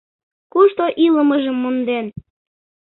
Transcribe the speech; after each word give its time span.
Кушто 0.53 0.85
илымыжым 1.05 1.57
монден 1.61 2.05